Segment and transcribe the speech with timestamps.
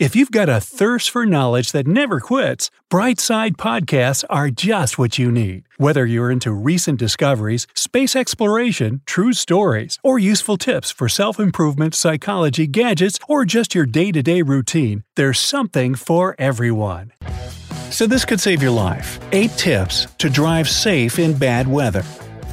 [0.00, 5.20] If you've got a thirst for knowledge that never quits, Brightside Podcasts are just what
[5.20, 5.68] you need.
[5.76, 11.94] Whether you're into recent discoveries, space exploration, true stories, or useful tips for self improvement,
[11.94, 17.12] psychology, gadgets, or just your day to day routine, there's something for everyone.
[17.90, 22.02] So, this could save your life 8 tips to drive safe in bad weather.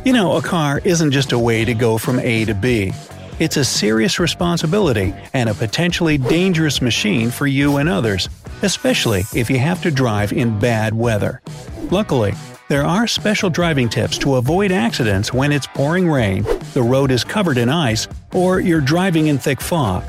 [0.05, 2.93] You know, a car isn't just a way to go from A to B.
[3.41, 8.29] It's a serious responsibility and a potentially dangerous machine for you and others,
[8.61, 11.41] especially if you have to drive in bad weather.
[11.89, 12.35] Luckily,
[12.69, 16.43] there are special driving tips to avoid accidents when it's pouring rain,
[16.75, 20.03] the road is covered in ice, or you're driving in thick fog.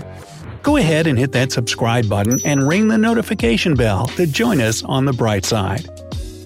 [0.63, 4.83] Go ahead and hit that subscribe button and ring the notification bell to join us
[4.83, 5.89] on the bright side.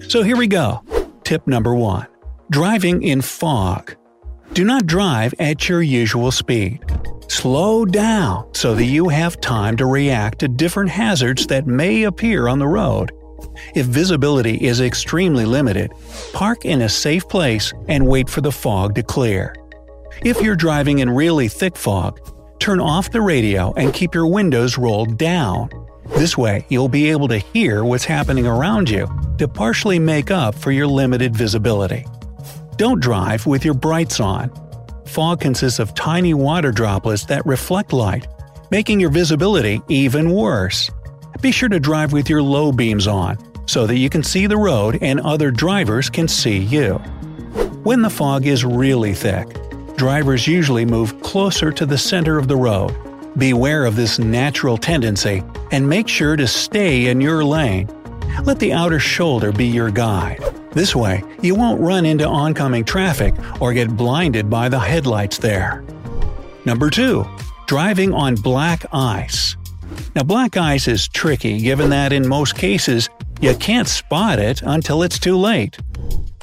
[0.07, 0.85] So here we go.
[1.25, 2.07] Tip number 1
[2.49, 3.93] Driving in fog.
[4.57, 6.83] Do not drive at your usual speed.
[7.27, 12.47] Slow down so that you have time to react to different hazards that may appear
[12.47, 13.11] on the road.
[13.75, 15.91] If visibility is extremely limited,
[16.33, 19.55] park in a safe place and wait for the fog to clear.
[20.23, 22.19] If you're driving in really thick fog,
[22.57, 25.69] turn off the radio and keep your windows rolled down.
[26.15, 30.55] This way, you'll be able to hear what's happening around you to partially make up
[30.55, 32.07] for your limited visibility.
[32.77, 34.51] Don't drive with your brights on.
[35.07, 38.27] Fog consists of tiny water droplets that reflect light,
[38.69, 40.91] making your visibility even worse.
[41.41, 44.57] Be sure to drive with your low beams on, so that you can see the
[44.57, 46.93] road and other drivers can see you.
[47.81, 49.47] When the fog is really thick,
[49.95, 52.95] drivers usually move closer to the center of the road.
[53.37, 57.89] Beware of this natural tendency and make sure to stay in your lane.
[58.43, 60.43] Let the outer shoulder be your guide.
[60.77, 65.83] This way, you won't run into oncoming traffic or get blinded by the headlights there.
[66.65, 67.25] Number 2.
[67.65, 69.57] Driving on black ice.
[70.15, 73.09] Now, black ice is tricky given that in most cases,
[73.41, 75.79] you can't spot it until it's too late.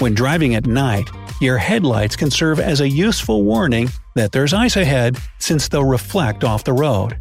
[0.01, 1.09] When driving at night,
[1.41, 6.43] your headlights can serve as a useful warning that there's ice ahead since they'll reflect
[6.43, 7.17] off the road.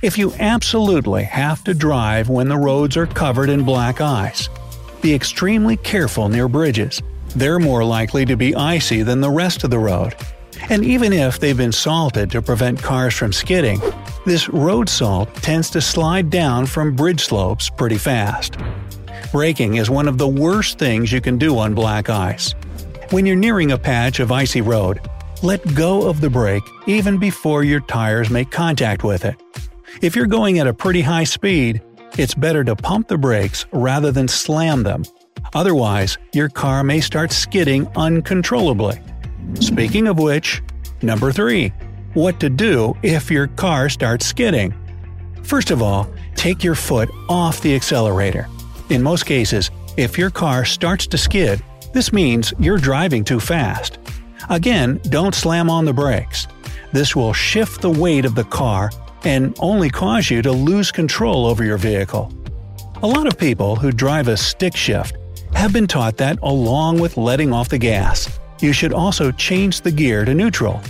[0.00, 4.48] If you absolutely have to drive when the roads are covered in black ice,
[5.00, 7.00] be extremely careful near bridges.
[7.36, 10.14] They're more likely to be icy than the rest of the road.
[10.70, 13.80] And even if they've been salted to prevent cars from skidding,
[14.26, 18.56] this road salt tends to slide down from bridge slopes pretty fast.
[19.32, 22.54] Braking is one of the worst things you can do on black ice.
[23.10, 25.00] When you're nearing a patch of icy road,
[25.42, 29.36] let go of the brake even before your tires make contact with it.
[30.02, 31.80] If you're going at a pretty high speed,
[32.18, 35.04] it's better to pump the brakes rather than slam them.
[35.54, 39.00] Otherwise, your car may start skidding uncontrollably.
[39.54, 40.60] Speaking of which,
[41.00, 41.72] number 3.
[42.14, 44.74] What to do if your car starts skidding.
[45.42, 48.48] First of all, take your foot off the accelerator.
[48.90, 51.62] In most cases, if your car starts to skid,
[51.92, 53.98] this means you're driving too fast.
[54.50, 56.46] Again, don't slam on the brakes.
[56.92, 58.90] This will shift the weight of the car
[59.24, 62.32] and only cause you to lose control over your vehicle.
[63.02, 65.16] A lot of people who drive a stick shift
[65.54, 69.90] have been taught that along with letting off the gas, you should also change the
[69.92, 70.80] gear to neutral.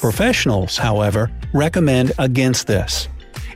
[0.00, 3.08] Professionals, however, recommend against this.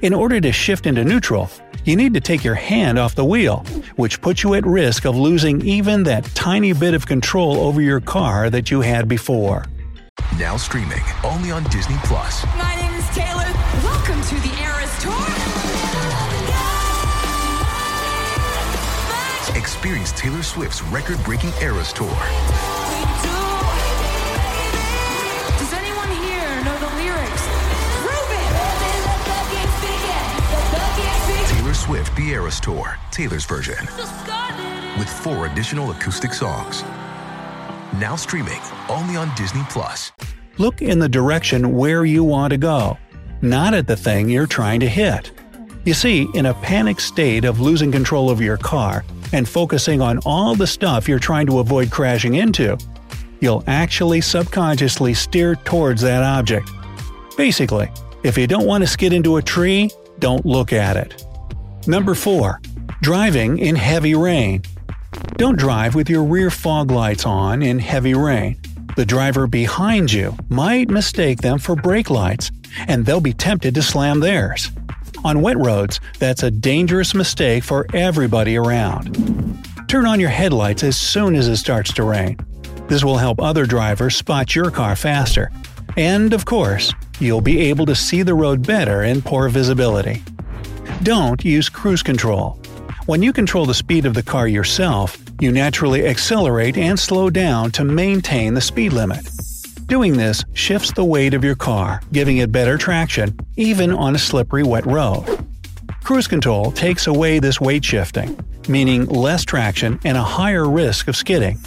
[0.03, 1.51] In order to shift into neutral,
[1.85, 3.65] you need to take your hand off the wheel,
[3.97, 8.01] which puts you at risk of losing even that tiny bit of control over your
[8.01, 9.65] car that you had before.
[10.39, 12.45] Now streaming only on Disney Plus.
[20.27, 22.09] Taylor Swift's record-breaking Eras Tour.
[25.57, 27.47] Does anyone here know the lyrics?
[31.49, 33.79] Taylor Swift The Eras Tour, Taylor's version,
[34.99, 36.83] with four additional acoustic songs.
[38.01, 38.59] Now streaming
[38.89, 40.11] only on Disney Plus.
[40.59, 42.99] Look in the direction where you want to go,
[43.43, 45.31] not at the thing you're trying to hit.
[45.85, 50.19] You see, in a panic state of losing control of your car and focusing on
[50.25, 52.77] all the stuff you're trying to avoid crashing into,
[53.41, 56.71] you'll actually subconsciously steer towards that object.
[57.37, 57.91] Basically,
[58.23, 61.25] if you don't want to skid into a tree, don't look at it.
[61.87, 62.61] Number 4.
[63.03, 64.63] Driving in heavy rain.
[65.37, 68.59] Don't drive with your rear fog lights on in heavy rain.
[68.97, 72.51] The driver behind you might mistake them for brake lights,
[72.89, 74.71] and they'll be tempted to slam theirs.
[75.27, 79.59] On wet roads, that's a dangerous mistake for everybody around.
[79.89, 82.37] Turn on your headlights as soon as it starts to rain.
[82.87, 85.51] This will help other drivers spot your car faster.
[85.97, 90.23] And, of course, you'll be able to see the road better in poor visibility.
[91.03, 92.61] Don't use cruise control.
[93.07, 97.73] When you control the speed of the car yourself, you naturally accelerate and slow down
[97.73, 99.29] to maintain the speed limit.
[99.87, 104.19] Doing this shifts the weight of your car, giving it better traction, even on a
[104.19, 105.25] slippery wet road.
[106.03, 108.37] Cruise control takes away this weight shifting,
[108.69, 111.61] meaning less traction and a higher risk of skidding.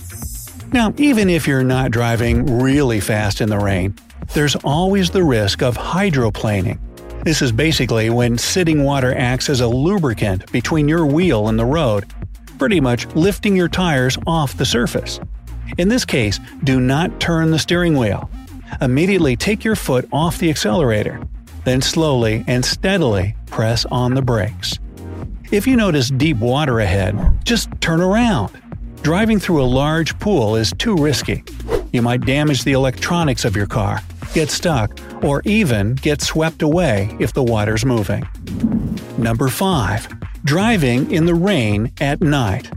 [0.73, 3.95] Now, even if you're not driving really fast in the rain,
[4.33, 6.77] there's always the risk of hydroplaning.
[7.23, 11.65] This is basically when sitting water acts as a lubricant between your wheel and the
[11.65, 12.05] road,
[12.57, 15.21] pretty much lifting your tires off the surface.
[15.77, 18.29] In this case, do not turn the steering wheel.
[18.81, 21.21] Immediately take your foot off the accelerator,
[21.65, 24.79] then slowly and steadily press on the brakes.
[25.51, 28.51] If you notice deep water ahead, just turn around.
[29.01, 31.43] Driving through a large pool is too risky.
[31.91, 34.01] You might damage the electronics of your car,
[34.33, 38.27] get stuck, or even get swept away if the water's moving.
[39.17, 40.07] Number 5.
[40.43, 42.69] Driving in the rain at night.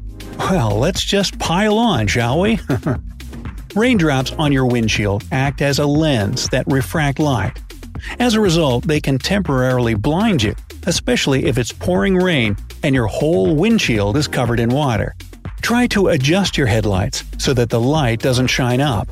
[0.51, 2.59] Well, let's just pile on, shall we?
[3.75, 7.59] Raindrops on your windshield act as a lens that refract light.
[8.19, 10.55] As a result, they can temporarily blind you,
[10.87, 15.15] especially if it's pouring rain and your whole windshield is covered in water.
[15.63, 19.09] Try to adjust your headlights so that the light doesn't shine up.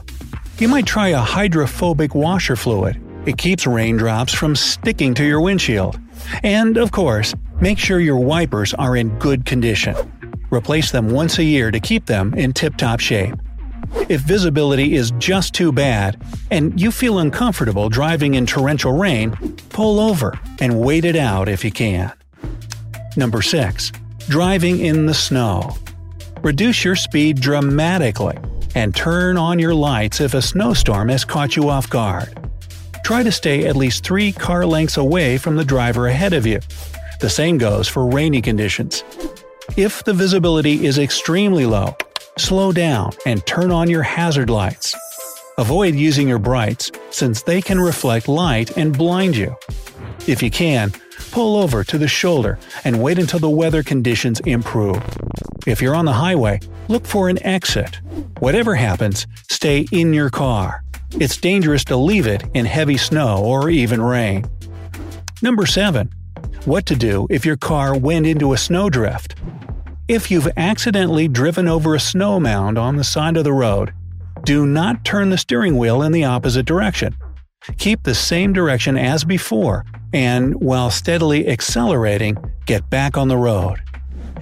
[0.58, 3.00] You might try a hydrophobic washer fluid.
[3.24, 5.98] It keeps raindrops from sticking to your windshield.
[6.42, 9.94] And, of course, make sure your wipers are in good condition.
[10.50, 13.34] Replace them once a year to keep them in tip top shape.
[14.08, 16.20] If visibility is just too bad,
[16.50, 19.30] and you feel uncomfortable driving in torrential rain,
[19.70, 22.12] pull over and wait it out if you can.
[23.16, 23.92] Number 6.
[24.28, 25.76] Driving in the snow.
[26.42, 28.38] Reduce your speed dramatically
[28.74, 32.36] and turn on your lights if a snowstorm has caught you off guard.
[33.04, 36.60] Try to stay at least three car lengths away from the driver ahead of you.
[37.20, 39.02] The same goes for rainy conditions.
[39.76, 41.96] If the visibility is extremely low,
[42.36, 44.96] slow down and turn on your hazard lights.
[45.58, 49.54] Avoid using your brights since they can reflect light and blind you.
[50.26, 50.92] If you can,
[51.30, 55.02] pull over to the shoulder and wait until the weather conditions improve.
[55.66, 58.00] If you're on the highway, look for an exit.
[58.40, 60.82] Whatever happens, stay in your car.
[61.12, 64.46] It's dangerous to leave it in heavy snow or even rain.
[65.42, 66.12] Number 7.
[66.66, 69.34] What to do if your car went into a snowdrift.
[70.08, 73.94] If you've accidentally driven over a snow mound on the side of the road,
[74.44, 77.16] do not turn the steering wheel in the opposite direction.
[77.78, 82.36] Keep the same direction as before, and while steadily accelerating,
[82.66, 83.78] get back on the road.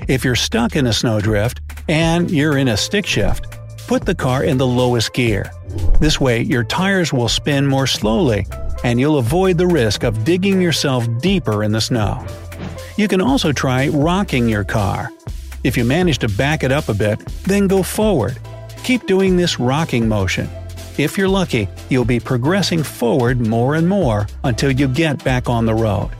[0.09, 3.47] If you're stuck in a snowdrift and you're in a stick shift,
[3.87, 5.53] put the car in the lowest gear.
[6.01, 8.47] This way, your tires will spin more slowly,
[8.85, 12.25] and you'll avoid the risk of digging yourself deeper in the snow.
[12.97, 15.11] You can also try rocking your car.
[15.65, 18.39] If you manage to back it up a bit, then go forward.
[18.85, 20.49] Keep doing this rocking motion.
[20.97, 25.67] If you're lucky, you'll be progressing forward more and more until you get back on
[25.67, 26.11] the road.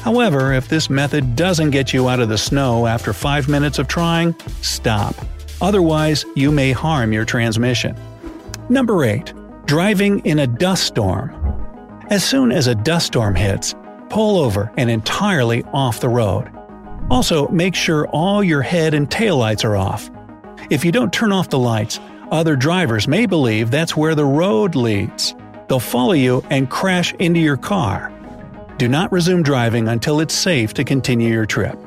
[0.00, 3.88] However, if this method doesn't get you out of the snow after 5 minutes of
[3.88, 5.14] trying, stop.
[5.60, 7.96] Otherwise, you may harm your transmission.
[8.68, 9.32] Number 8.
[9.66, 11.47] Driving in a dust storm.
[12.10, 13.74] As soon as a dust storm hits,
[14.08, 16.50] pull over and entirely off the road.
[17.10, 20.10] Also, make sure all your head and tail lights are off.
[20.70, 22.00] If you don't turn off the lights,
[22.30, 25.34] other drivers may believe that's where the road leads.
[25.68, 28.10] They'll follow you and crash into your car.
[28.78, 31.78] Do not resume driving until it's safe to continue your trip.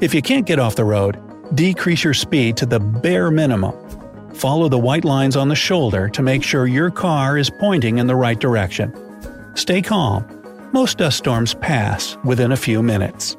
[0.00, 1.18] If you can't get off the road,
[1.56, 3.74] decrease your speed to the bare minimum.
[4.34, 8.06] Follow the white lines on the shoulder to make sure your car is pointing in
[8.06, 8.94] the right direction.
[9.58, 10.24] Stay calm.
[10.72, 13.36] Most dust storms pass within a few minutes.